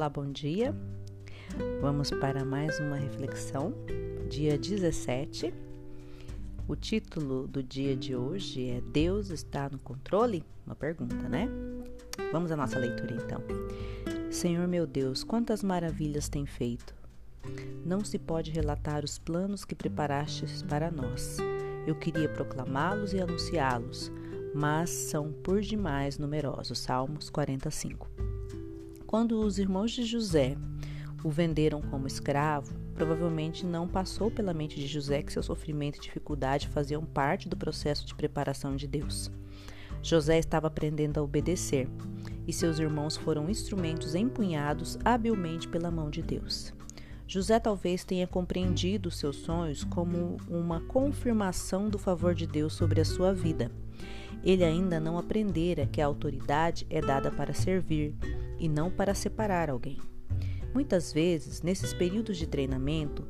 [0.00, 0.74] Olá, bom dia.
[1.82, 3.74] Vamos para mais uma reflexão,
[4.30, 5.52] dia 17.
[6.66, 10.42] O título do dia de hoje é Deus está no controle?
[10.64, 11.46] Uma pergunta, né?
[12.32, 13.42] Vamos à nossa leitura então.
[14.30, 16.94] Senhor meu Deus, quantas maravilhas tem feito!
[17.84, 21.36] Não se pode relatar os planos que preparastes para nós.
[21.86, 24.10] Eu queria proclamá-los e anunciá-los,
[24.54, 26.78] mas são por demais numerosos.
[26.78, 28.29] Salmos 45.
[29.10, 30.56] Quando os irmãos de José
[31.24, 36.00] o venderam como escravo, provavelmente não passou pela mente de José que seu sofrimento e
[36.00, 39.28] dificuldade faziam parte do processo de preparação de Deus.
[40.00, 41.88] José estava aprendendo a obedecer,
[42.46, 46.72] e seus irmãos foram instrumentos empunhados habilmente pela mão de Deus.
[47.26, 53.04] José talvez tenha compreendido seus sonhos como uma confirmação do favor de Deus sobre a
[53.04, 53.72] sua vida.
[54.44, 58.14] Ele ainda não aprendera que a autoridade é dada para servir,
[58.60, 59.98] e não para separar alguém.
[60.72, 63.26] Muitas vezes, nesses períodos de treinamento,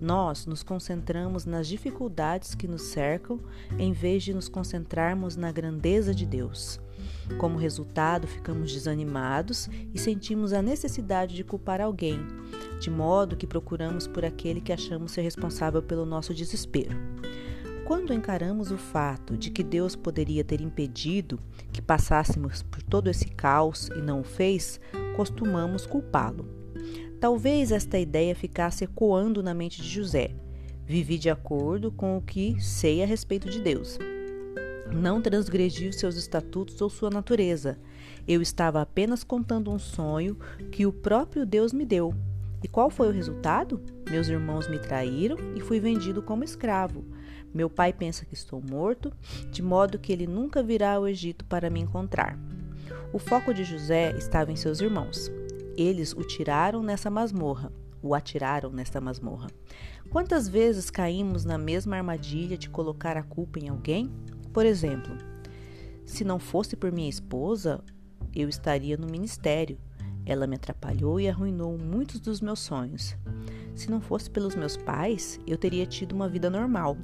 [0.00, 3.40] nós nos concentramos nas dificuldades que nos cercam
[3.78, 6.80] em vez de nos concentrarmos na grandeza de Deus.
[7.36, 12.18] Como resultado, ficamos desanimados e sentimos a necessidade de culpar alguém,
[12.80, 16.96] de modo que procuramos por aquele que achamos ser responsável pelo nosso desespero.
[17.88, 21.40] Quando encaramos o fato de que Deus poderia ter impedido
[21.72, 24.78] que passássemos por todo esse caos e não o fez,
[25.16, 26.46] costumamos culpá-lo.
[27.18, 30.32] Talvez esta ideia ficasse ecoando na mente de José.
[30.84, 33.98] Vivi de acordo com o que sei a respeito de Deus.
[34.92, 37.78] Não transgredi os seus estatutos ou sua natureza.
[38.28, 40.36] Eu estava apenas contando um sonho
[40.70, 42.12] que o próprio Deus me deu.
[42.62, 43.80] E qual foi o resultado?
[44.10, 47.02] Meus irmãos me traíram e fui vendido como escravo.
[47.52, 49.12] Meu pai pensa que estou morto,
[49.50, 52.38] de modo que ele nunca virá ao Egito para me encontrar.
[53.12, 55.30] O foco de José estava em seus irmãos.
[55.76, 57.72] Eles o tiraram nessa masmorra,
[58.02, 59.48] o atiraram nesta masmorra.
[60.10, 64.10] Quantas vezes caímos na mesma armadilha de colocar a culpa em alguém?
[64.52, 65.16] Por exemplo,
[66.04, 67.82] se não fosse por minha esposa,
[68.34, 69.78] eu estaria no ministério.
[70.24, 73.16] Ela me atrapalhou e arruinou muitos dos meus sonhos.
[73.78, 76.96] Se não fosse pelos meus pais, eu teria tido uma vida normal.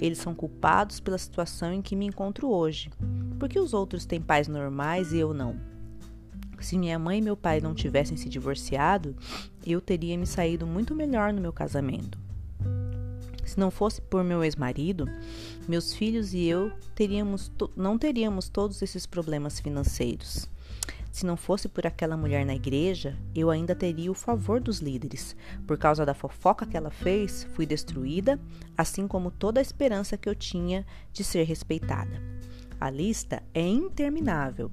[0.00, 2.88] Eles são culpados pela situação em que me encontro hoje.
[3.36, 5.56] Por que os outros têm pais normais e eu não?
[6.60, 9.16] Se minha mãe e meu pai não tivessem se divorciado,
[9.66, 12.16] eu teria me saído muito melhor no meu casamento.
[13.44, 15.06] Se não fosse por meu ex-marido,
[15.66, 20.48] meus filhos e eu teríamos não teríamos todos esses problemas financeiros.
[21.10, 25.36] Se não fosse por aquela mulher na igreja, eu ainda teria o favor dos líderes.
[25.66, 28.38] Por causa da fofoca que ela fez, fui destruída,
[28.76, 32.22] assim como toda a esperança que eu tinha de ser respeitada.
[32.80, 34.70] A lista é interminável.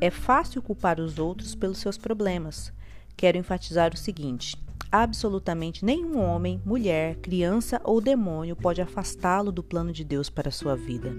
[0.00, 2.72] É fácil culpar os outros pelos seus problemas.
[3.16, 4.56] Quero enfatizar o seguinte:
[4.92, 10.52] absolutamente nenhum homem, mulher, criança ou demônio pode afastá-lo do plano de Deus para a
[10.52, 11.12] sua vida.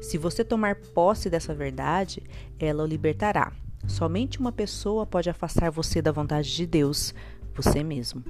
[0.00, 2.24] Se você tomar posse dessa verdade,
[2.58, 3.52] ela o libertará.
[3.86, 7.14] Somente uma pessoa pode afastar você da vontade de Deus,
[7.54, 8.24] você mesmo.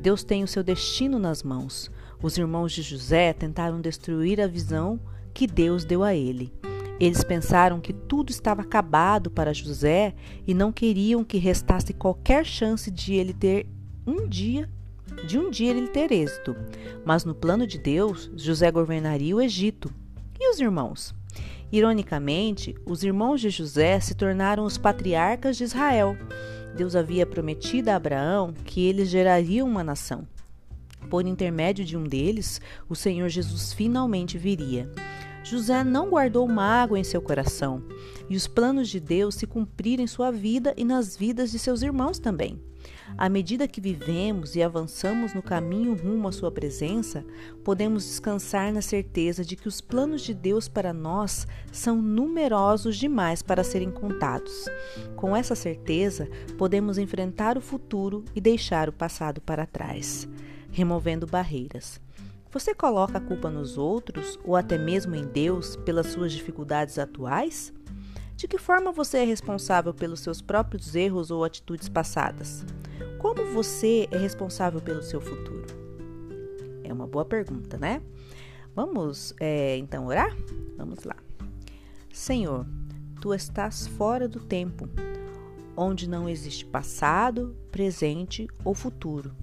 [0.00, 1.90] Deus tem o seu destino nas mãos.
[2.22, 5.00] Os irmãos de José tentaram destruir a visão
[5.32, 6.52] que Deus deu a ele.
[7.00, 10.14] Eles pensaram que tudo estava acabado para José
[10.46, 13.66] e não queriam que restasse qualquer chance de ele ter
[14.04, 14.68] um dia,
[15.26, 16.56] de um dia ele ter êxito.
[17.04, 19.94] Mas no plano de Deus, José governaria o Egito.
[20.40, 21.14] E os irmãos?
[21.70, 26.16] Ironicamente, os irmãos de José se tornaram os patriarcas de Israel.
[26.76, 30.26] Deus havia prometido a Abraão que eles gerariam uma nação.
[31.10, 34.90] Por intermédio de um deles, o Senhor Jesus finalmente viria.
[35.48, 37.82] José não guardou mágoa em seu coração,
[38.28, 41.80] e os planos de Deus se cumpriram em sua vida e nas vidas de seus
[41.80, 42.60] irmãos também.
[43.16, 47.24] À medida que vivemos e avançamos no caminho rumo à Sua presença,
[47.64, 53.40] podemos descansar na certeza de que os planos de Deus para nós são numerosos demais
[53.40, 54.66] para serem contados.
[55.16, 56.28] Com essa certeza,
[56.58, 60.28] podemos enfrentar o futuro e deixar o passado para trás,
[60.70, 61.98] removendo barreiras.
[62.50, 67.74] Você coloca a culpa nos outros ou até mesmo em Deus pelas suas dificuldades atuais?
[68.36, 72.64] De que forma você é responsável pelos seus próprios erros ou atitudes passadas?
[73.18, 75.66] Como você é responsável pelo seu futuro?
[76.82, 78.00] É uma boa pergunta, né?
[78.74, 80.34] Vamos é, então orar?
[80.76, 81.16] Vamos lá.
[82.10, 82.64] Senhor,
[83.20, 84.88] tu estás fora do tempo,
[85.76, 89.34] onde não existe passado, presente ou futuro.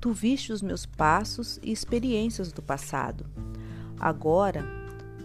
[0.00, 3.26] Tu viste os meus passos e experiências do passado.
[3.98, 4.64] Agora,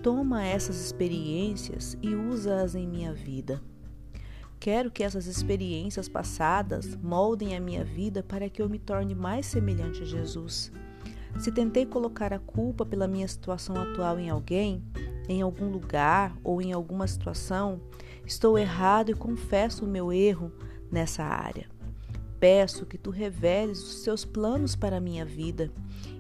[0.02, 3.62] toma essas experiências e usa-as em minha vida.
[4.60, 9.46] quero que essas experiências passadas moldem a minha vida para que eu me torne mais
[9.46, 10.72] semelhante a Jesus.
[11.38, 14.82] Se tentei colocar a culpa pela minha situação atual em alguém,
[15.28, 17.82] em algum lugar ou em alguma situação,
[18.26, 20.52] estou errado e confesso o meu erro
[20.90, 21.73] nessa área.
[22.44, 25.72] Peço que tu reveles os seus planos para a minha vida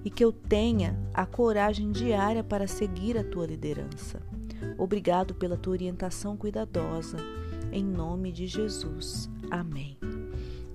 [0.05, 4.21] e que eu tenha a coragem diária para seguir a tua liderança.
[4.77, 7.17] Obrigado pela tua orientação cuidadosa.
[7.73, 9.29] Em nome de Jesus.
[9.51, 9.97] Amém.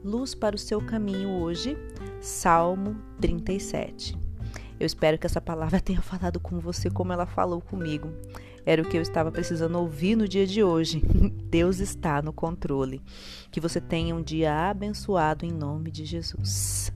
[0.05, 1.79] Luz para o seu caminho hoje,
[2.21, 4.19] Salmo 37.
[4.79, 8.13] Eu espero que essa palavra tenha falado com você como ela falou comigo.
[8.69, 11.01] Era o que eu estava precisando ouvir no dia de hoje.
[11.49, 13.01] Deus está no controle.
[13.51, 16.93] Que você tenha um dia abençoado em nome de Jesus.